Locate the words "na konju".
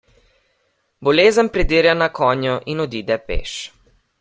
1.99-2.55